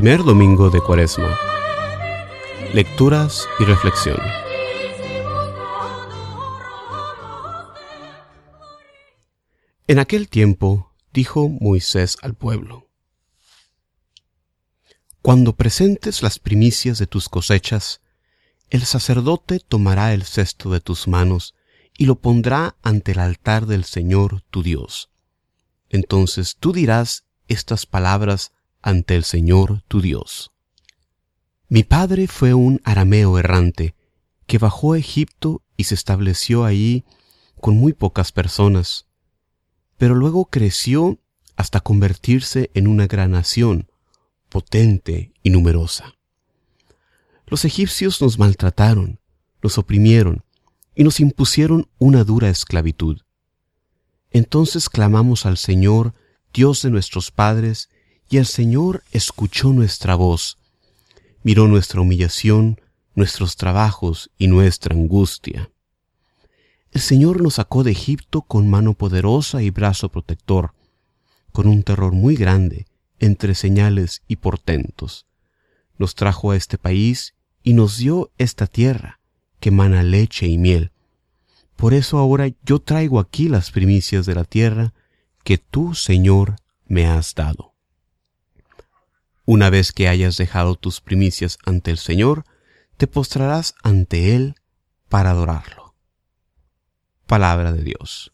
Primer 0.00 0.24
domingo 0.24 0.70
de 0.70 0.80
Cuaresma. 0.80 1.38
Lecturas 2.72 3.46
y 3.58 3.64
reflexión. 3.64 4.16
En 9.86 9.98
aquel 9.98 10.30
tiempo 10.30 10.94
dijo 11.12 11.50
Moisés 11.50 12.16
al 12.22 12.34
pueblo, 12.34 12.88
Cuando 15.20 15.54
presentes 15.54 16.22
las 16.22 16.38
primicias 16.38 16.98
de 16.98 17.06
tus 17.06 17.28
cosechas, 17.28 18.00
el 18.70 18.86
sacerdote 18.86 19.60
tomará 19.60 20.14
el 20.14 20.24
cesto 20.24 20.70
de 20.70 20.80
tus 20.80 21.08
manos 21.08 21.54
y 21.98 22.06
lo 22.06 22.14
pondrá 22.14 22.74
ante 22.80 23.12
el 23.12 23.18
altar 23.18 23.66
del 23.66 23.84
Señor 23.84 24.40
tu 24.48 24.62
Dios. 24.62 25.10
Entonces 25.90 26.56
tú 26.58 26.72
dirás 26.72 27.26
estas 27.48 27.84
palabras 27.84 28.52
ante 28.82 29.16
el 29.16 29.24
Señor 29.24 29.82
tu 29.88 30.00
Dios. 30.00 30.52
Mi 31.68 31.84
padre 31.84 32.26
fue 32.26 32.54
un 32.54 32.80
arameo 32.84 33.38
errante 33.38 33.94
que 34.46 34.58
bajó 34.58 34.94
a 34.94 34.98
Egipto 34.98 35.62
y 35.76 35.84
se 35.84 35.94
estableció 35.94 36.64
allí 36.64 37.04
con 37.60 37.76
muy 37.76 37.92
pocas 37.92 38.32
personas, 38.32 39.06
pero 39.96 40.14
luego 40.14 40.46
creció 40.46 41.18
hasta 41.56 41.80
convertirse 41.80 42.70
en 42.74 42.88
una 42.88 43.06
gran 43.06 43.32
nación, 43.32 43.90
potente 44.48 45.32
y 45.42 45.50
numerosa. 45.50 46.14
Los 47.46 47.64
egipcios 47.64 48.22
nos 48.22 48.38
maltrataron, 48.38 49.20
nos 49.62 49.76
oprimieron 49.76 50.42
y 50.94 51.04
nos 51.04 51.20
impusieron 51.20 51.88
una 51.98 52.24
dura 52.24 52.48
esclavitud. 52.48 53.20
Entonces 54.30 54.88
clamamos 54.88 55.44
al 55.44 55.58
Señor, 55.58 56.14
Dios 56.52 56.82
de 56.82 56.90
nuestros 56.90 57.30
padres, 57.30 57.89
y 58.30 58.38
el 58.38 58.46
Señor 58.46 59.02
escuchó 59.10 59.72
nuestra 59.72 60.14
voz, 60.14 60.56
miró 61.42 61.66
nuestra 61.66 62.00
humillación, 62.00 62.80
nuestros 63.16 63.56
trabajos 63.56 64.30
y 64.38 64.46
nuestra 64.46 64.94
angustia. 64.94 65.68
El 66.92 67.00
Señor 67.00 67.42
nos 67.42 67.54
sacó 67.54 67.82
de 67.82 67.90
Egipto 67.90 68.42
con 68.42 68.70
mano 68.70 68.94
poderosa 68.94 69.62
y 69.62 69.70
brazo 69.70 70.10
protector, 70.10 70.74
con 71.50 71.66
un 71.66 71.82
terror 71.82 72.12
muy 72.12 72.36
grande, 72.36 72.86
entre 73.18 73.56
señales 73.56 74.22
y 74.28 74.36
portentos. 74.36 75.26
Nos 75.98 76.14
trajo 76.14 76.52
a 76.52 76.56
este 76.56 76.78
país 76.78 77.34
y 77.64 77.72
nos 77.72 77.98
dio 77.98 78.30
esta 78.38 78.68
tierra, 78.68 79.18
que 79.58 79.72
mana 79.72 80.04
leche 80.04 80.46
y 80.46 80.56
miel. 80.56 80.92
Por 81.74 81.94
eso 81.94 82.16
ahora 82.18 82.48
yo 82.64 82.78
traigo 82.78 83.18
aquí 83.18 83.48
las 83.48 83.72
primicias 83.72 84.24
de 84.24 84.36
la 84.36 84.44
tierra 84.44 84.94
que 85.42 85.58
tú, 85.58 85.94
Señor, 85.94 86.56
me 86.86 87.06
has 87.06 87.34
dado. 87.34 87.69
Una 89.52 89.68
vez 89.68 89.90
que 89.90 90.06
hayas 90.06 90.36
dejado 90.36 90.76
tus 90.76 91.00
primicias 91.00 91.58
ante 91.66 91.90
el 91.90 91.98
Señor, 91.98 92.44
te 92.96 93.08
postrarás 93.08 93.74
ante 93.82 94.36
Él 94.36 94.54
para 95.08 95.32
adorarlo. 95.32 95.96
Palabra 97.26 97.72
de 97.72 97.82
Dios. 97.82 98.30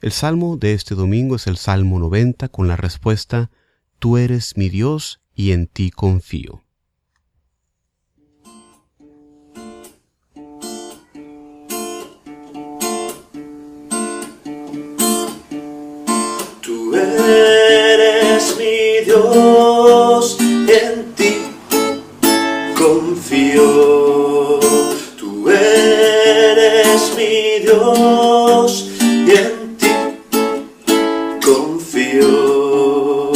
El 0.00 0.12
salmo 0.12 0.56
de 0.56 0.74
este 0.74 0.94
domingo 0.94 1.34
es 1.34 1.48
el 1.48 1.56
Salmo 1.56 1.98
90 1.98 2.50
con 2.50 2.68
la 2.68 2.76
respuesta, 2.76 3.50
Tú 3.98 4.16
eres 4.16 4.56
mi 4.56 4.68
Dios 4.68 5.20
y 5.34 5.50
en 5.50 5.66
ti 5.66 5.90
confío. 5.90 6.62
Dios, 16.62 17.65
Tú 23.56 25.48
eres 25.48 27.12
mi 27.16 27.60
Dios 27.60 28.90
y 29.00 29.30
en 29.30 29.78
ti 29.78 29.88
confío. 31.42 33.32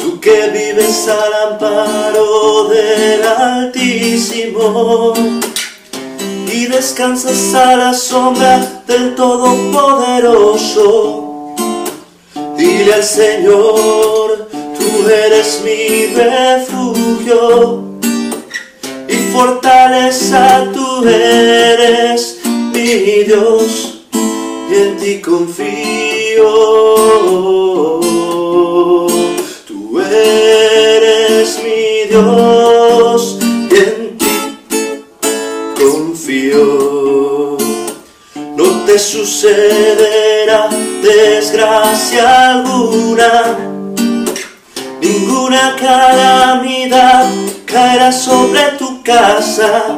Tú 0.00 0.20
que 0.20 0.50
vives 0.50 1.08
al 1.08 1.34
amparo 1.50 2.68
del 2.68 3.24
Altísimo 3.24 5.12
y 6.52 6.66
descansas 6.66 7.52
a 7.54 7.74
la 7.76 7.92
sombra 7.92 8.84
del 8.86 9.16
Todopoderoso. 9.16 11.52
Dile 12.56 12.94
al 12.94 13.02
Señor, 13.02 14.48
tú 14.78 15.08
eres 15.08 15.60
mi 15.64 16.06
refugio 16.14 17.93
fortaleza, 19.34 20.70
tú 20.72 21.08
eres 21.08 22.38
mi 22.72 23.24
Dios 23.24 23.98
y 24.70 24.74
en 24.74 24.96
ti 24.96 25.20
confío. 25.20 26.50
Tú 29.66 30.00
eres 30.00 31.58
mi 31.64 32.08
Dios 32.10 33.38
y 33.70 33.76
en 33.76 34.18
ti 34.18 34.36
confío. 35.82 37.56
No 38.56 38.66
te 38.86 38.98
sucederá 39.00 40.68
desgracia 41.02 42.52
alguna, 42.52 43.58
ninguna 45.00 45.74
calamidad 45.76 47.26
caerá 47.74 48.10
sobre 48.12 48.62
tu 48.78 49.02
casa, 49.02 49.96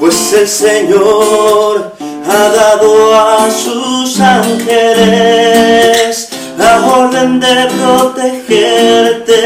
pues 0.00 0.32
el 0.32 0.48
Señor 0.48 1.94
ha 2.28 2.48
dado 2.48 3.14
a 3.14 3.48
sus 3.48 4.18
ángeles 4.18 5.68
la 6.58 6.84
orden 6.86 7.38
de 7.38 7.68
protegerte 7.78 9.38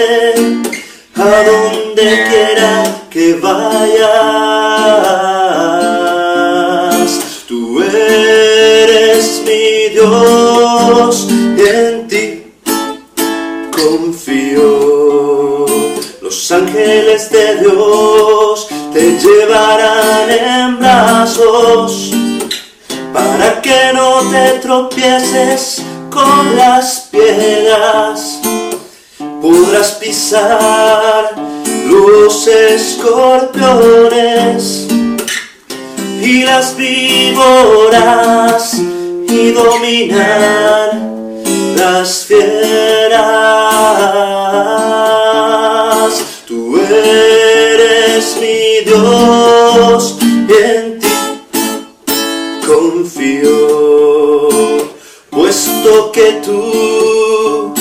a 1.14 1.42
donde 1.50 2.08
quiera 2.30 2.72
que 3.10 3.34
vayas. 3.34 3.98
Tú 7.46 7.82
eres 7.82 9.42
mi 9.44 9.90
Dios 9.92 10.37
Los 16.38 16.52
ángeles 16.52 17.30
de 17.30 17.56
Dios 17.56 18.68
te 18.92 19.18
llevarán 19.18 20.30
en 20.30 20.78
brazos 20.78 22.12
para 23.12 23.60
que 23.60 23.92
no 23.92 24.20
te 24.30 24.60
tropieces 24.60 25.82
con 26.08 26.56
las 26.56 27.08
piedras. 27.10 28.38
Podrás 29.42 29.90
pisar 29.94 31.34
los 31.88 32.46
escorpiones 32.46 34.86
y 36.22 36.44
las 36.44 36.76
víboras 36.76 38.74
y 38.74 39.50
dominar 39.50 41.00
las 41.76 42.26
fieras. 42.26 43.58
Tú 46.46 46.78
eres 46.78 48.36
mi 48.40 48.80
Dios 48.84 50.16
y 50.20 50.52
en 50.52 50.98
ti 50.98 51.08
confío, 52.66 53.58
puesto 55.30 56.10
que 56.12 56.40
tú 56.44 57.74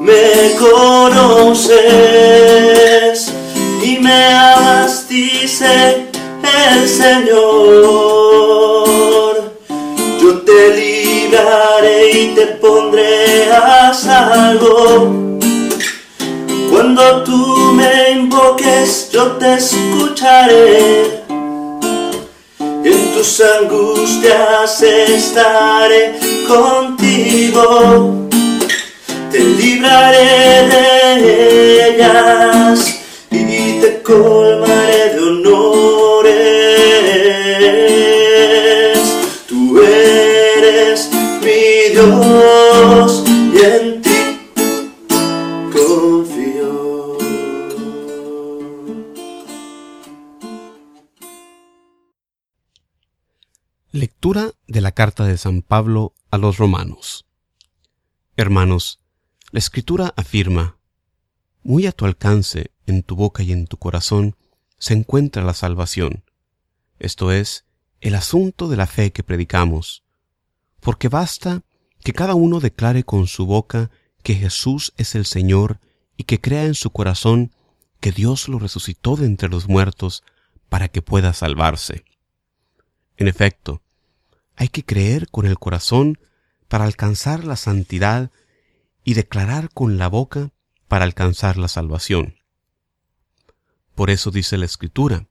me 0.00 0.54
conoces 0.58 1.72
y 3.82 3.98
me 4.00 4.24
amas, 4.34 5.06
yo 19.16 19.32
te 19.38 19.54
escucharé. 19.54 21.22
En 22.60 23.14
tus 23.14 23.40
angustias 23.40 24.82
estaré 24.82 26.18
contigo. 26.46 28.28
Te 29.30 29.38
libraré 29.38 30.68
de 30.68 31.88
ellas 31.88 32.78
y 33.30 33.80
te 33.80 34.02
colmaré 34.02 34.45
De 54.26 54.80
la 54.80 54.90
carta 54.90 55.24
de 55.24 55.38
San 55.38 55.62
Pablo 55.62 56.12
a 56.32 56.36
los 56.36 56.56
romanos. 56.56 57.26
Hermanos, 58.36 58.98
la 59.52 59.60
escritura 59.60 60.14
afirma, 60.16 60.78
muy 61.62 61.86
a 61.86 61.92
tu 61.92 62.06
alcance, 62.06 62.72
en 62.86 63.04
tu 63.04 63.14
boca 63.14 63.44
y 63.44 63.52
en 63.52 63.68
tu 63.68 63.76
corazón, 63.76 64.34
se 64.78 64.94
encuentra 64.94 65.44
la 65.44 65.54
salvación, 65.54 66.24
esto 66.98 67.30
es, 67.30 67.66
el 68.00 68.16
asunto 68.16 68.68
de 68.68 68.76
la 68.76 68.88
fe 68.88 69.12
que 69.12 69.22
predicamos, 69.22 70.02
porque 70.80 71.06
basta 71.08 71.62
que 72.02 72.12
cada 72.12 72.34
uno 72.34 72.58
declare 72.58 73.04
con 73.04 73.28
su 73.28 73.46
boca 73.46 73.92
que 74.24 74.34
Jesús 74.34 74.92
es 74.96 75.14
el 75.14 75.24
Señor 75.24 75.78
y 76.16 76.24
que 76.24 76.40
crea 76.40 76.64
en 76.64 76.74
su 76.74 76.90
corazón 76.90 77.52
que 78.00 78.10
Dios 78.10 78.48
lo 78.48 78.58
resucitó 78.58 79.14
de 79.14 79.26
entre 79.26 79.48
los 79.48 79.68
muertos 79.68 80.24
para 80.68 80.88
que 80.88 81.00
pueda 81.00 81.32
salvarse. 81.32 82.04
En 83.16 83.28
efecto, 83.28 83.82
hay 84.56 84.68
que 84.68 84.84
creer 84.84 85.28
con 85.28 85.46
el 85.46 85.58
corazón 85.58 86.18
para 86.68 86.84
alcanzar 86.84 87.44
la 87.44 87.56
santidad 87.56 88.30
y 89.04 89.14
declarar 89.14 89.70
con 89.72 89.98
la 89.98 90.08
boca 90.08 90.50
para 90.88 91.04
alcanzar 91.04 91.58
la 91.58 91.68
salvación. 91.68 92.36
Por 93.94 94.10
eso 94.10 94.30
dice 94.30 94.58
la 94.58 94.66
Escritura, 94.66 95.28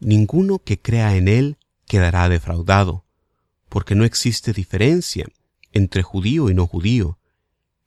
ninguno 0.00 0.60
que 0.60 0.80
crea 0.80 1.16
en 1.16 1.28
Él 1.28 1.58
quedará 1.86 2.28
defraudado, 2.28 3.04
porque 3.68 3.94
no 3.94 4.04
existe 4.04 4.52
diferencia 4.52 5.26
entre 5.72 6.02
judío 6.02 6.48
y 6.48 6.54
no 6.54 6.66
judío, 6.66 7.18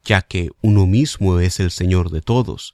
ya 0.04 0.22
que 0.22 0.50
uno 0.62 0.86
mismo 0.86 1.40
es 1.40 1.60
el 1.60 1.72
Señor 1.72 2.12
de 2.12 2.22
todos, 2.22 2.74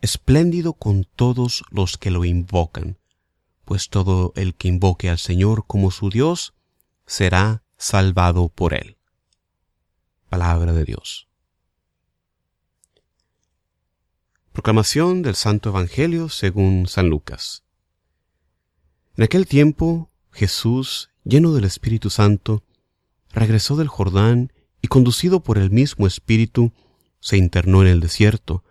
espléndido 0.00 0.72
con 0.72 1.04
todos 1.04 1.62
los 1.70 1.98
que 1.98 2.10
lo 2.10 2.24
invocan, 2.24 2.98
pues 3.64 3.88
todo 3.88 4.32
el 4.36 4.54
que 4.54 4.68
invoque 4.68 5.08
al 5.10 5.18
Señor 5.18 5.64
como 5.66 5.90
su 5.90 6.10
Dios 6.10 6.54
será 7.10 7.64
salvado 7.76 8.50
por 8.50 8.72
él. 8.72 8.96
Palabra 10.28 10.72
de 10.72 10.84
Dios. 10.84 11.26
Proclamación 14.52 15.22
del 15.22 15.34
Santo 15.34 15.70
Evangelio 15.70 16.28
según 16.28 16.86
San 16.86 17.08
Lucas. 17.10 17.64
En 19.16 19.24
aquel 19.24 19.48
tiempo 19.48 20.08
Jesús, 20.30 21.10
lleno 21.24 21.52
del 21.52 21.64
Espíritu 21.64 22.10
Santo, 22.10 22.62
regresó 23.30 23.74
del 23.74 23.88
Jordán 23.88 24.52
y 24.80 24.86
conducido 24.86 25.40
por 25.40 25.58
el 25.58 25.72
mismo 25.72 26.06
Espíritu, 26.06 26.72
se 27.18 27.36
internó 27.36 27.82
en 27.82 27.88
el 27.88 27.98
desierto, 27.98 28.62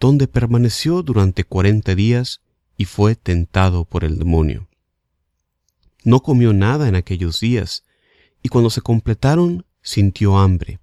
donde 0.00 0.26
permaneció 0.26 1.04
durante 1.04 1.44
cuarenta 1.44 1.94
días 1.94 2.40
y 2.76 2.86
fue 2.86 3.14
tentado 3.14 3.84
por 3.84 4.02
el 4.02 4.18
demonio. 4.18 4.65
No 6.06 6.22
comió 6.22 6.52
nada 6.52 6.86
en 6.86 6.94
aquellos 6.94 7.40
días, 7.40 7.82
y 8.40 8.48
cuando 8.48 8.70
se 8.70 8.80
completaron 8.80 9.66
sintió 9.82 10.38
hambre. 10.38 10.78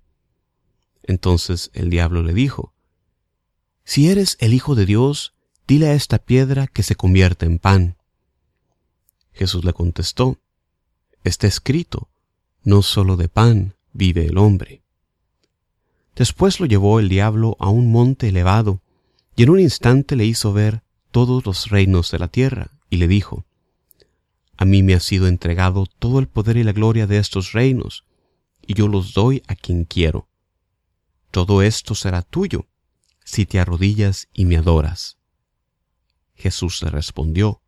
Entonces 1.01 1.71
el 1.73 1.89
diablo 1.89 2.23
le 2.23 2.33
dijo, 2.33 2.73
Si 3.85 4.09
eres 4.09 4.35
el 4.41 4.53
Hijo 4.53 4.75
de 4.75 4.85
Dios, 4.85 5.33
dile 5.65 5.87
a 5.87 5.93
esta 5.93 6.17
piedra 6.17 6.67
que 6.67 6.83
se 6.83 6.95
convierta 6.95 7.45
en 7.45 7.57
pan. 7.57 7.95
Jesús 9.31 9.63
le 9.63 9.71
contestó, 9.71 10.41
Está 11.23 11.47
escrito, 11.47 12.09
no 12.65 12.81
solo 12.81 13.15
de 13.15 13.29
pan 13.29 13.75
vive 13.93 14.25
el 14.25 14.37
hombre. 14.37 14.83
Después 16.17 16.59
lo 16.59 16.65
llevó 16.65 16.99
el 16.99 17.07
diablo 17.07 17.55
a 17.61 17.69
un 17.69 17.89
monte 17.89 18.27
elevado, 18.27 18.81
y 19.37 19.43
en 19.43 19.51
un 19.51 19.61
instante 19.61 20.17
le 20.17 20.25
hizo 20.25 20.51
ver 20.51 20.83
todos 21.11 21.45
los 21.45 21.69
reinos 21.69 22.11
de 22.11 22.19
la 22.19 22.27
tierra, 22.27 22.71
y 22.89 22.97
le 22.97 23.07
dijo, 23.07 23.45
A 24.57 24.65
mí 24.65 24.83
me 24.83 24.93
ha 24.93 24.99
sido 24.99 25.27
entregado 25.27 25.85
todo 25.85 26.19
el 26.19 26.27
poder 26.27 26.57
y 26.57 26.63
la 26.63 26.71
gloria 26.71 27.07
de 27.07 27.17
estos 27.17 27.53
reinos, 27.53 28.05
y 28.61 28.75
yo 28.75 28.87
los 28.87 29.13
doy 29.13 29.43
a 29.47 29.55
quien 29.55 29.85
quiero. 29.85 30.29
Todo 31.31 31.61
esto 31.61 31.95
será 31.95 32.21
tuyo, 32.21 32.67
si 33.23 33.45
te 33.45 33.59
arrodillas 33.59 34.27
y 34.33 34.45
me 34.45 34.57
adoras. 34.57 35.17
Jesús 36.35 36.81
le 36.83 36.89
respondió, 36.89 37.61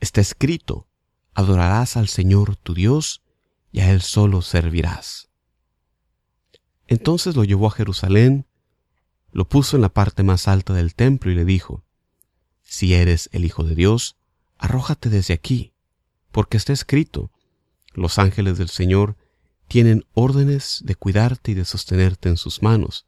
Está 0.00 0.20
escrito, 0.20 0.88
adorarás 1.34 1.96
al 1.96 2.08
Señor 2.08 2.56
tu 2.56 2.74
Dios, 2.74 3.22
y 3.72 3.80
a 3.80 3.90
Él 3.90 4.02
solo 4.02 4.42
servirás. 4.42 5.30
Entonces 6.86 7.36
lo 7.36 7.44
llevó 7.44 7.68
a 7.68 7.72
Jerusalén, 7.72 8.46
lo 9.32 9.48
puso 9.48 9.76
en 9.76 9.82
la 9.82 9.88
parte 9.88 10.22
más 10.22 10.48
alta 10.48 10.72
del 10.72 10.94
templo 10.94 11.30
y 11.30 11.34
le 11.34 11.44
dijo, 11.44 11.84
Si 12.62 12.94
eres 12.94 13.28
el 13.32 13.44
Hijo 13.44 13.64
de 13.64 13.74
Dios, 13.74 14.16
arrójate 14.58 15.10
desde 15.10 15.34
aquí, 15.34 15.73
porque 16.34 16.56
está 16.56 16.72
escrito, 16.72 17.30
los 17.92 18.18
ángeles 18.18 18.58
del 18.58 18.68
Señor 18.68 19.16
tienen 19.68 20.04
órdenes 20.14 20.80
de 20.84 20.96
cuidarte 20.96 21.52
y 21.52 21.54
de 21.54 21.64
sostenerte 21.64 22.28
en 22.28 22.36
sus 22.36 22.60
manos, 22.60 23.06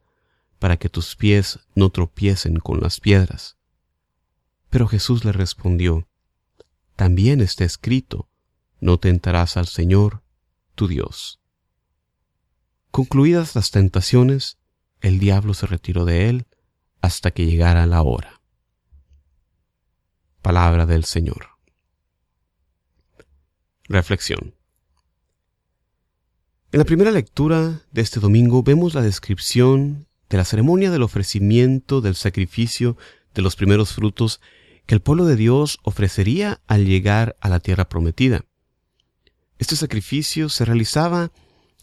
para 0.59 0.77
que 0.77 0.87
tus 0.87 1.17
pies 1.17 1.59
no 1.75 1.89
tropiecen 1.89 2.61
con 2.61 2.79
las 2.79 3.01
piedras. 3.01 3.57
Pero 4.69 4.87
Jesús 4.87 5.25
le 5.25 5.33
respondió, 5.33 6.07
También 6.95 7.41
está 7.41 7.65
escrito, 7.65 8.29
no 8.79 8.97
tentarás 8.97 9.57
al 9.57 9.67
Señor, 9.67 10.23
tu 10.75 10.87
Dios. 10.87 11.41
Concluidas 12.91 13.55
las 13.55 13.71
tentaciones, 13.71 14.57
el 15.01 15.19
diablo 15.19 15.53
se 15.53 15.67
retiró 15.67 16.05
de 16.05 16.29
él 16.29 16.47
hasta 17.01 17.31
que 17.31 17.45
llegara 17.45 17.85
la 17.87 18.03
hora. 18.03 18.41
Palabra 20.41 20.85
del 20.85 21.03
Señor. 21.03 21.56
Reflexión. 23.89 24.53
En 26.71 26.79
la 26.79 26.85
primera 26.85 27.11
lectura 27.11 27.81
de 27.91 28.01
este 28.01 28.19
domingo 28.19 28.61
vemos 28.61 28.93
la 28.93 29.01
descripción 29.01 30.07
de 30.29 30.37
la 30.37 30.43
ceremonia 30.43 30.91
del 30.91 31.03
ofrecimiento 31.03 32.01
del 32.01 32.15
sacrificio 32.15 32.97
de 33.33 33.41
los 33.41 33.55
primeros 33.55 33.93
frutos 33.93 34.41
que 34.85 34.95
el 34.95 35.01
pueblo 35.01 35.25
de 35.25 35.37
Dios 35.37 35.79
ofrecería 35.83 36.61
al 36.67 36.85
llegar 36.85 37.37
a 37.39 37.47
la 37.47 37.61
tierra 37.61 37.87
prometida. 37.87 38.43
Este 39.57 39.75
sacrificio 39.75 40.49
se 40.49 40.65
realizaba 40.65 41.31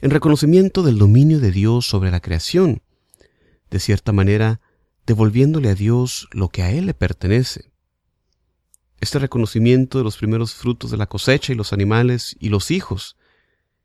en 0.02 0.10
reconocimiento 0.10 0.82
del 0.82 0.98
dominio 0.98 1.40
de 1.40 1.50
Dios 1.50 1.86
sobre 1.86 2.10
la 2.10 2.20
creación, 2.20 2.82
de 3.70 3.80
cierta 3.80 4.12
manera 4.12 4.60
devolviéndole 5.06 5.70
a 5.70 5.74
Dios 5.74 6.28
lo 6.32 6.48
que 6.50 6.62
a 6.62 6.70
Él 6.70 6.86
le 6.86 6.94
pertenece. 6.94 7.73
Este 9.00 9.18
reconocimiento 9.18 9.98
de 9.98 10.04
los 10.04 10.16
primeros 10.16 10.54
frutos 10.54 10.90
de 10.90 10.96
la 10.96 11.06
cosecha 11.06 11.52
y 11.52 11.56
los 11.56 11.72
animales 11.72 12.36
y 12.40 12.48
los 12.48 12.70
hijos 12.70 13.16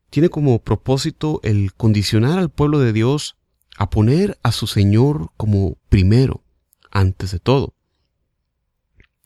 tiene 0.09 0.29
como 0.29 0.59
propósito 0.59 1.39
el 1.43 1.73
condicionar 1.73 2.39
al 2.39 2.49
pueblo 2.49 2.79
de 2.79 2.93
Dios 2.93 3.35
a 3.77 3.89
poner 3.89 4.39
a 4.43 4.51
su 4.51 4.67
Señor 4.67 5.31
como 5.37 5.77
primero, 5.89 6.43
antes 6.91 7.31
de 7.31 7.39
todo. 7.39 7.73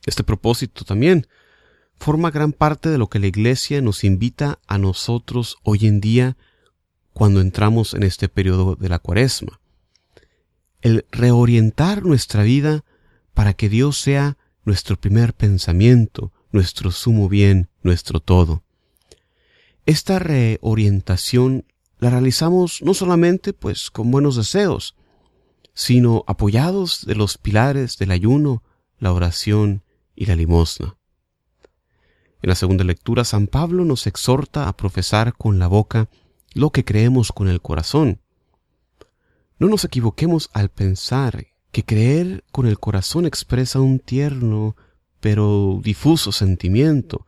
Este 0.06 0.24
propósito 0.24 0.84
también 0.84 1.28
forma 1.96 2.32
gran 2.32 2.52
parte 2.52 2.90
de 2.90 2.98
lo 2.98 3.08
que 3.08 3.20
la 3.20 3.28
Iglesia 3.28 3.82
nos 3.82 4.04
invita 4.04 4.60
a 4.68 4.78
nosotros 4.78 5.58
hoy 5.64 5.88
en 5.88 6.02
día 6.02 6.38
cuando 7.14 7.40
entramos 7.40 7.94
en 7.94 8.04
este 8.04 8.28
periodo 8.28 8.76
de 8.76 8.90
la 8.90 9.00
cuaresma. 9.00 9.62
El 10.82 11.06
reorientar 11.12 12.04
nuestra 12.04 12.44
vida 12.44 12.84
para 13.34 13.54
que 13.54 13.70
Dios 13.70 13.98
sea 13.98 14.38
nuestro 14.66 14.98
primer 14.98 15.34
pensamiento, 15.34 16.32
nuestro 16.52 16.92
sumo 16.92 17.30
bien, 17.30 17.70
nuestro 17.82 18.20
todo. 18.20 18.64
Esta 19.86 20.20
reorientación 20.20 21.66
la 22.00 22.10
realizamos 22.10 22.82
no 22.82 22.94
solamente 22.94 23.54
pues 23.54 23.92
con 23.92 24.12
buenos 24.12 24.36
deseos, 24.36 24.96
sino 25.74 26.24
apoyados 26.28 27.06
de 27.06 27.16
los 27.16 27.38
pilares 27.38 27.98
del 27.98 28.12
ayuno, 28.12 28.64
la 29.00 29.12
oración 29.12 29.84
y 30.16 30.26
la 30.26 30.36
limosna. 30.36 30.98
En 32.42 32.50
la 32.50 32.56
segunda 32.56 32.84
lectura, 32.84 33.24
San 33.24 33.48
Pablo 33.48 33.86
nos 33.86 34.06
exhorta 34.06 34.68
a 34.68 34.76
profesar 34.76 35.34
con 35.34 35.60
la 35.60 35.68
boca 35.68 36.10
lo 36.54 36.72
que 36.72 36.86
creemos 36.86 37.32
con 37.32 37.48
el 37.48 37.62
corazón. 37.62 38.22
No 39.60 39.68
nos 39.68 39.86
equivoquemos 39.86 40.50
al 40.54 40.70
pensar 40.70 41.48
que 41.74 41.84
creer 41.84 42.46
con 42.52 42.68
el 42.68 42.80
corazón 42.80 43.26
expresa 43.26 43.82
un 43.82 44.00
tierno 44.00 44.78
pero 45.20 45.82
difuso 45.84 46.32
sentimiento. 46.32 47.26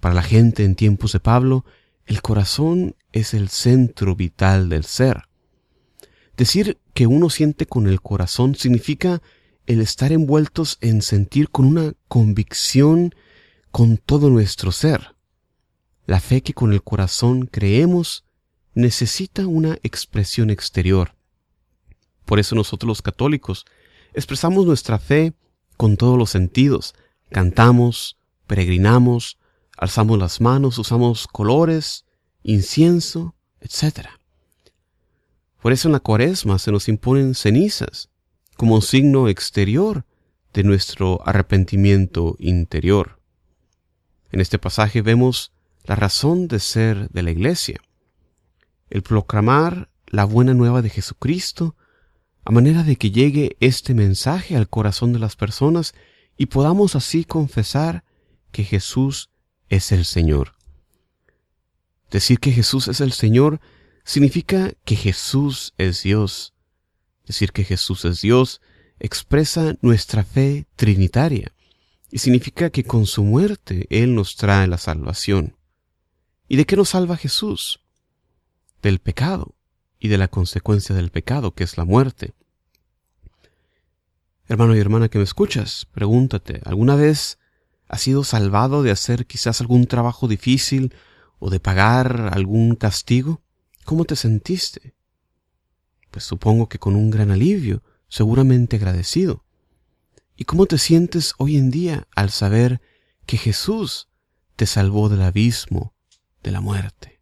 Para 0.00 0.14
la 0.14 0.22
gente 0.22 0.64
en 0.64 0.74
tiempos 0.74 1.12
de 1.12 1.20
Pablo, 1.20 1.64
el 2.04 2.20
corazón 2.20 2.96
es 3.12 3.34
el 3.34 3.48
centro 3.48 4.16
vital 4.16 4.68
del 4.68 4.84
ser. 4.84 5.28
Decir 6.36 6.78
que 6.92 7.06
uno 7.06 7.30
siente 7.30 7.66
con 7.66 7.86
el 7.86 8.02
corazón 8.02 8.56
significa 8.56 9.22
el 9.66 9.80
estar 9.80 10.10
envueltos 10.10 10.78
en 10.80 11.00
sentir 11.00 11.48
con 11.48 11.66
una 11.66 11.92
convicción 12.08 13.14
con 13.70 13.96
todo 13.96 14.28
nuestro 14.28 14.72
ser. 14.72 15.14
La 16.04 16.18
fe 16.18 16.42
que 16.42 16.54
con 16.54 16.72
el 16.72 16.82
corazón 16.82 17.46
creemos 17.46 18.24
necesita 18.74 19.46
una 19.46 19.78
expresión 19.84 20.50
exterior. 20.50 21.17
Por 22.28 22.38
eso 22.38 22.54
nosotros 22.54 22.86
los 22.86 23.00
católicos 23.00 23.64
expresamos 24.12 24.66
nuestra 24.66 24.98
fe 24.98 25.32
con 25.78 25.96
todos 25.96 26.18
los 26.18 26.28
sentidos. 26.28 26.94
Cantamos, 27.30 28.18
peregrinamos, 28.46 29.38
alzamos 29.78 30.18
las 30.18 30.42
manos, 30.42 30.76
usamos 30.76 31.26
colores 31.26 32.04
incienso, 32.42 33.34
etc. 33.62 34.08
Por 35.62 35.72
eso 35.72 35.88
en 35.88 35.92
la 35.92 36.00
cuaresma 36.00 36.58
se 36.58 36.70
nos 36.70 36.86
imponen 36.90 37.34
cenizas 37.34 38.10
como 38.58 38.82
signo 38.82 39.28
exterior 39.28 40.04
de 40.52 40.64
nuestro 40.64 41.26
arrepentimiento 41.26 42.36
interior. 42.38 43.22
En 44.32 44.42
este 44.42 44.58
pasaje 44.58 45.00
vemos 45.00 45.52
la 45.84 45.96
razón 45.96 46.46
de 46.46 46.60
ser 46.60 47.08
de 47.08 47.22
la 47.22 47.30
iglesia, 47.30 47.80
el 48.90 49.00
proclamar 49.00 49.88
la 50.06 50.26
buena 50.26 50.52
nueva 50.52 50.82
de 50.82 50.90
Jesucristo, 50.90 51.74
a 52.48 52.50
manera 52.50 52.82
de 52.82 52.96
que 52.96 53.10
llegue 53.10 53.58
este 53.60 53.92
mensaje 53.92 54.56
al 54.56 54.70
corazón 54.70 55.12
de 55.12 55.18
las 55.18 55.36
personas 55.36 55.92
y 56.38 56.46
podamos 56.46 56.96
así 56.96 57.26
confesar 57.26 58.04
que 58.52 58.64
Jesús 58.64 59.28
es 59.68 59.92
el 59.92 60.06
Señor. 60.06 60.54
Decir 62.10 62.40
que 62.40 62.50
Jesús 62.50 62.88
es 62.88 63.02
el 63.02 63.12
Señor 63.12 63.60
significa 64.02 64.72
que 64.86 64.96
Jesús 64.96 65.74
es 65.76 66.02
Dios. 66.04 66.54
Decir 67.26 67.52
que 67.52 67.64
Jesús 67.64 68.06
es 68.06 68.22
Dios 68.22 68.62
expresa 68.98 69.76
nuestra 69.82 70.24
fe 70.24 70.66
trinitaria 70.74 71.52
y 72.10 72.16
significa 72.16 72.70
que 72.70 72.82
con 72.82 73.04
su 73.04 73.24
muerte 73.24 73.86
Él 73.90 74.14
nos 74.14 74.36
trae 74.36 74.66
la 74.66 74.78
salvación. 74.78 75.54
¿Y 76.48 76.56
de 76.56 76.64
qué 76.64 76.76
nos 76.76 76.88
salva 76.88 77.18
Jesús? 77.18 77.80
Del 78.80 79.00
pecado 79.00 79.57
y 79.98 80.08
de 80.08 80.18
la 80.18 80.28
consecuencia 80.28 80.94
del 80.94 81.10
pecado, 81.10 81.54
que 81.54 81.64
es 81.64 81.76
la 81.76 81.84
muerte. 81.84 82.34
Hermano 84.46 84.74
y 84.74 84.78
hermana 84.78 85.08
que 85.08 85.18
me 85.18 85.24
escuchas, 85.24 85.86
pregúntate, 85.92 86.60
¿alguna 86.64 86.94
vez 86.94 87.38
has 87.88 88.00
sido 88.00 88.24
salvado 88.24 88.82
de 88.82 88.90
hacer 88.90 89.26
quizás 89.26 89.60
algún 89.60 89.86
trabajo 89.86 90.28
difícil 90.28 90.94
o 91.38 91.50
de 91.50 91.60
pagar 91.60 92.30
algún 92.32 92.74
castigo? 92.74 93.42
¿Cómo 93.84 94.04
te 94.04 94.16
sentiste? 94.16 94.94
Pues 96.10 96.24
supongo 96.24 96.68
que 96.68 96.78
con 96.78 96.96
un 96.96 97.10
gran 97.10 97.30
alivio, 97.30 97.82
seguramente 98.08 98.76
agradecido. 98.76 99.44
¿Y 100.36 100.44
cómo 100.44 100.66
te 100.66 100.78
sientes 100.78 101.34
hoy 101.38 101.56
en 101.56 101.70
día 101.70 102.06
al 102.14 102.30
saber 102.30 102.80
que 103.26 103.36
Jesús 103.36 104.08
te 104.56 104.66
salvó 104.66 105.08
del 105.08 105.22
abismo 105.22 105.94
de 106.42 106.52
la 106.52 106.60
muerte? 106.60 107.17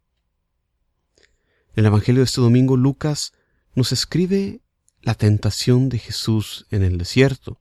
El 1.77 1.85
Evangelio 1.85 2.21
de 2.21 2.25
este 2.25 2.41
domingo 2.41 2.75
Lucas 2.75 3.33
nos 3.75 3.91
escribe 3.91 4.61
la 5.03 5.13
tentación 5.13 5.89
de 5.89 5.99
Jesús 5.99 6.65
en 6.71 6.81
el 6.81 6.97
desierto, 6.97 7.59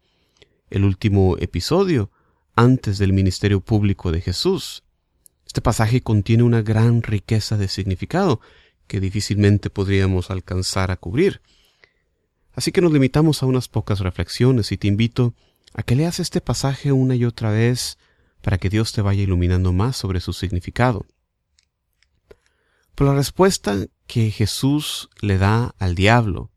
el 0.71 0.87
último 0.87 1.37
episodio 1.39 2.11
antes 2.55 2.97
del 2.97 3.13
ministerio 3.13 3.61
público 3.61 4.13
de 4.13 4.23
Jesús. 4.23 4.85
Este 5.47 5.61
pasaje 5.61 6.01
contiene 6.01 6.45
una 6.45 6.63
gran 6.63 7.03
riqueza 7.03 7.59
de 7.59 7.69
significado 7.69 8.41
que 8.87 9.01
difícilmente 9.01 9.69
podríamos 9.69 10.31
alcanzar 10.31 10.91
a 10.91 10.97
cubrir. 10.97 11.43
Así 12.55 12.73
que 12.73 12.81
nos 12.81 12.95
limitamos 12.95 13.43
a 13.43 13.47
unas 13.47 13.69
pocas 13.69 14.01
reflexiones 14.01 14.73
y 14.73 14.79
te 14.79 14.89
invito 14.89 15.35
a 15.75 15.83
que 15.83 15.95
leas 15.95 16.21
este 16.21 16.41
pasaje 16.41 16.91
una 16.91 17.17
y 17.17 17.27
otra 17.27 17.51
vez 17.51 17.99
para 18.41 18.57
que 18.57 18.71
Dios 18.71 18.95
te 18.95 19.03
vaya 19.03 19.25
iluminando 19.25 19.75
más 19.75 19.95
sobre 19.95 20.21
su 20.21 20.33
significado. 20.33 21.05
Por 22.97 23.09
la 23.09 23.15
respuesta 23.15 23.77
que 24.07 24.31
Jesús 24.31 25.11
le 25.21 25.37
da 25.37 25.75
al 25.79 25.95
diablo 25.95 26.51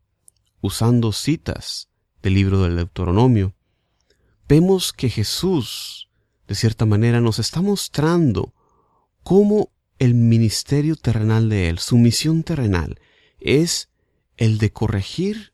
usando 0.62 1.12
citas 1.12 1.90
del 2.24 2.36
libro 2.36 2.64
del 2.64 2.78
Deuteronomio, 2.78 3.56
vemos 4.48 4.94
que 4.94 5.10
Jesús, 5.10 6.08
de 6.48 6.56
cierta 6.56 6.86
manera, 6.86 7.20
nos 7.20 7.40
está 7.40 7.62
mostrando 7.62 8.54
cómo 9.22 9.74
el 9.98 10.14
ministerio 10.14 10.96
terrenal 10.96 11.50
de 11.50 11.68
Él, 11.68 11.78
su 11.78 11.98
misión 11.98 12.44
terrenal, 12.44 13.02
es 13.42 13.90
el 14.38 14.60
de 14.60 14.72
corregir 14.72 15.52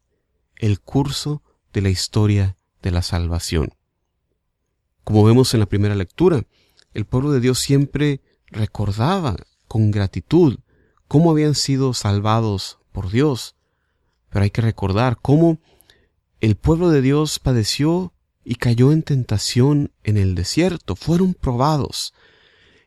el 0.55 0.79
curso 0.81 1.41
de 1.73 1.81
la 1.81 1.89
historia 1.89 2.57
de 2.83 2.91
la 2.91 3.01
salvación. 3.01 3.73
Como 5.03 5.23
vemos 5.23 5.51
en 5.55 5.61
la 5.61 5.65
primera 5.65 5.95
lectura, 5.95 6.45
el 6.93 7.05
pueblo 7.05 7.31
de 7.31 7.39
Dios 7.39 7.57
siempre 7.57 8.21
recordaba 8.51 9.35
con 9.67 9.89
gratitud 9.89 10.59
cómo 11.15 11.31
habían 11.31 11.55
sido 11.55 11.93
salvados 11.93 12.77
por 12.91 13.09
Dios, 13.09 13.55
pero 14.29 14.43
hay 14.43 14.49
que 14.49 14.59
recordar 14.59 15.17
cómo 15.21 15.59
el 16.41 16.57
pueblo 16.57 16.89
de 16.89 17.01
Dios 17.01 17.39
padeció 17.39 18.11
y 18.43 18.55
cayó 18.55 18.91
en 18.91 19.01
tentación 19.01 19.93
en 20.03 20.17
el 20.17 20.35
desierto. 20.35 20.97
Fueron 20.97 21.33
probados 21.33 22.13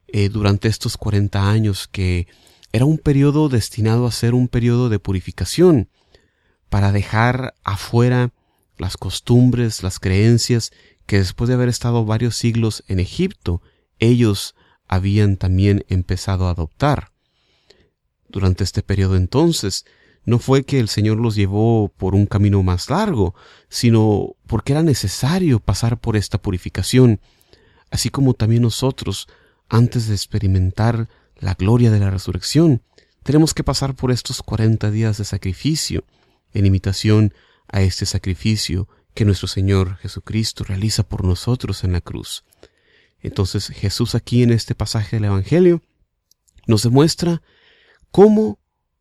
eh, 0.08 0.28
durante 0.28 0.68
estos 0.68 0.98
40 0.98 1.48
años 1.48 1.88
que 1.88 2.26
era 2.70 2.84
un 2.84 2.98
periodo 2.98 3.48
destinado 3.48 4.06
a 4.06 4.12
ser 4.12 4.34
un 4.34 4.48
periodo 4.48 4.90
de 4.90 4.98
purificación 4.98 5.88
para 6.68 6.92
dejar 6.92 7.54
afuera 7.64 8.34
las 8.76 8.98
costumbres, 8.98 9.82
las 9.82 9.98
creencias 9.98 10.70
que 11.06 11.16
después 11.16 11.48
de 11.48 11.54
haber 11.54 11.70
estado 11.70 12.04
varios 12.04 12.36
siglos 12.36 12.84
en 12.88 13.00
Egipto, 13.00 13.62
ellos 13.98 14.54
habían 14.86 15.38
también 15.38 15.86
empezado 15.88 16.46
a 16.46 16.50
adoptar. 16.50 17.12
Durante 18.28 18.64
este 18.64 18.82
periodo 18.82 19.16
entonces, 19.16 19.84
no 20.24 20.38
fue 20.38 20.64
que 20.64 20.78
el 20.78 20.88
Señor 20.88 21.18
los 21.18 21.34
llevó 21.34 21.88
por 21.96 22.14
un 22.14 22.26
camino 22.26 22.62
más 22.62 22.90
largo, 22.90 23.34
sino 23.68 24.36
porque 24.46 24.72
era 24.72 24.82
necesario 24.82 25.58
pasar 25.58 25.98
por 25.98 26.16
esta 26.16 26.36
purificación, 26.36 27.20
así 27.90 28.10
como 28.10 28.34
también 28.34 28.62
nosotros, 28.62 29.28
antes 29.68 30.08
de 30.08 30.14
experimentar 30.14 31.08
la 31.38 31.54
gloria 31.54 31.90
de 31.90 32.00
la 32.00 32.10
resurrección, 32.10 32.82
tenemos 33.22 33.54
que 33.54 33.64
pasar 33.64 33.94
por 33.94 34.10
estos 34.10 34.42
cuarenta 34.42 34.90
días 34.90 35.18
de 35.18 35.24
sacrificio, 35.24 36.04
en 36.52 36.66
imitación 36.66 37.34
a 37.68 37.82
este 37.82 38.06
sacrificio 38.06 38.88
que 39.14 39.24
nuestro 39.24 39.48
Señor 39.48 39.96
Jesucristo 39.96 40.64
realiza 40.64 41.02
por 41.02 41.24
nosotros 41.24 41.84
en 41.84 41.92
la 41.92 42.00
cruz. 42.00 42.44
Entonces 43.20 43.68
Jesús 43.68 44.14
aquí 44.14 44.42
en 44.42 44.50
este 44.50 44.74
pasaje 44.74 45.16
del 45.16 45.24
Evangelio 45.24 45.82
nos 46.66 46.82
demuestra 46.82 47.42
cómo 48.10 48.58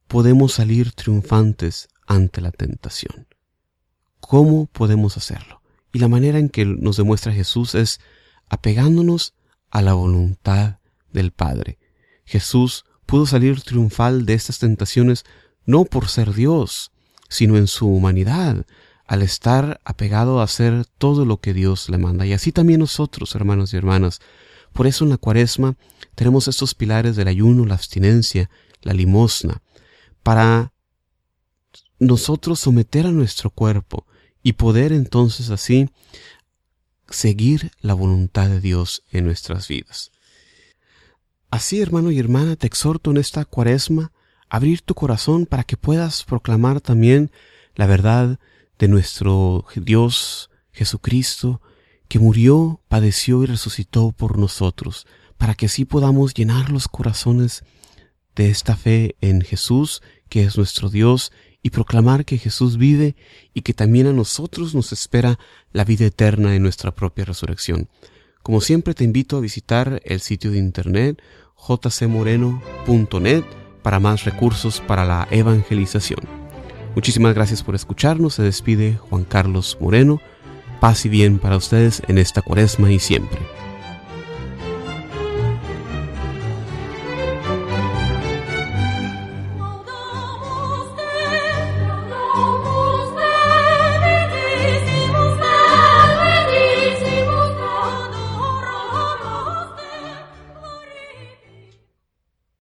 podemos 0.08 0.54
salir 0.54 0.92
triunfantes 0.94 1.90
ante 2.06 2.42
la 2.42 2.52
tentación. 2.52 3.28
¿Cómo 4.20 4.68
podemos 4.68 5.18
hacerlo? 5.18 5.62
Y 5.94 6.00
la 6.00 6.08
manera 6.08 6.40
en 6.40 6.50
que 6.50 6.66
nos 6.66 6.98
demuestra 6.98 7.34
Jesús 7.34 7.76
es 7.76 8.00
apegándonos 8.50 9.34
a 9.70 9.82
la 9.82 9.94
voluntad 9.94 10.80
del 11.12 11.32
Padre. 11.32 11.78
Jesús 12.26 12.86
pudo 13.06 13.26
salir 13.26 13.62
triunfal 13.62 14.26
de 14.26 14.34
estas 14.34 14.60
tentaciones 14.60 15.26
no 15.66 15.86
por 15.86 16.08
ser 16.08 16.34
Dios, 16.34 16.92
sino 17.30 17.58
en 17.58 17.68
su 17.68 17.88
humanidad, 17.88 18.66
al 19.06 19.22
estar 19.22 19.80
apegado 19.86 20.40
a 20.40 20.44
hacer 20.44 20.86
todo 20.98 21.26
lo 21.26 21.40
que 21.40 21.54
Dios 21.54 21.90
le 21.90 21.98
manda. 21.98 22.26
Y 22.26 22.34
así 22.34 22.52
también 22.52 22.80
nosotros, 22.80 23.34
hermanos 23.36 23.74
y 23.74 23.78
hermanas. 23.78 24.20
Por 24.74 24.88
eso 24.88 25.06
en 25.06 25.12
la 25.12 25.18
cuaresma 25.18 25.76
tenemos 26.16 26.48
estos 26.48 26.76
pilares 26.76 27.16
del 27.16 27.30
ayuno, 27.30 27.66
la 27.66 27.76
abstinencia, 27.76 28.50
la 28.82 28.94
limosna, 28.94 29.62
para 30.24 30.74
nosotros 32.00 32.60
someter 32.60 33.08
a 33.08 33.12
nuestro 33.12 33.50
cuerpo 33.50 34.06
y 34.44 34.54
poder 34.54 34.92
entonces 34.92 35.50
así 35.50 35.90
seguir 37.10 37.72
la 37.82 37.94
voluntad 37.94 38.50
de 38.50 38.60
Dios 38.60 39.04
en 39.12 39.26
nuestras 39.26 39.68
vidas. 39.68 40.12
Así, 41.50 41.82
hermano 41.82 42.12
y 42.12 42.20
hermana, 42.20 42.56
te 42.56 42.68
exhorto 42.68 43.12
en 43.12 43.18
esta 43.18 43.46
cuaresma 43.46 44.12
a 44.50 44.58
abrir 44.58 44.82
tu 44.82 44.94
corazón 44.94 45.46
para 45.46 45.64
que 45.64 45.78
puedas 45.78 46.24
proclamar 46.24 46.82
también 46.82 47.32
la 47.76 47.88
verdad 47.88 48.40
de 48.78 48.88
nuestro 48.88 49.66
Dios 49.76 50.50
Jesucristo, 50.78 51.62
que 52.08 52.20
murió, 52.20 52.82
padeció 52.88 53.44
y 53.44 53.48
resucitó 53.48 54.12
por 54.12 54.38
nosotros, 54.38 55.08
para 55.38 55.56
que 55.56 55.66
así 55.66 55.86
podamos 55.86 56.34
llenar 56.34 56.70
los 56.70 56.88
corazones 56.88 57.64
de 58.38 58.50
esta 58.50 58.78
fe 58.78 59.18
en 59.20 59.42
Jesús 59.42 60.02
que 60.30 60.44
es 60.44 60.58
nuestro 60.58 60.90
Dios, 60.90 61.32
y 61.64 61.70
proclamar 61.70 62.24
que 62.24 62.38
Jesús 62.38 62.78
vive 62.78 63.16
y 63.54 63.62
que 63.62 63.74
también 63.74 64.08
a 64.08 64.14
nosotros 64.14 64.74
nos 64.74 64.94
espera 64.94 65.38
la 65.74 65.84
vida 65.84 66.06
eterna 66.06 66.56
en 66.56 66.64
nuestra 66.64 66.94
propia 66.94 67.26
resurrección. 67.26 67.90
Como 68.42 68.62
siempre 68.62 68.94
te 68.94 69.04
invito 69.04 69.36
a 69.36 69.42
visitar 69.42 70.02
el 70.06 70.22
sitio 70.22 70.52
de 70.52 70.60
internet 70.60 71.22
jcmoreno.net 71.58 73.44
para 73.82 74.00
más 74.00 74.24
recursos 74.24 74.82
para 74.88 75.04
la 75.04 75.28
evangelización. 75.30 76.22
Muchísimas 76.96 77.36
gracias 77.36 77.64
por 77.64 77.76
escucharnos. 77.76 78.36
Se 78.36 78.44
despide 78.44 78.96
Juan 78.96 79.26
Carlos 79.26 79.78
Moreno. 79.82 80.22
Paz 80.80 81.06
y 81.06 81.10
bien 81.10 81.40
para 81.40 81.58
ustedes 81.58 82.02
en 82.08 82.18
esta 82.18 82.42
cuaresma 82.42 82.92
y 82.92 83.00
siempre. 83.00 83.57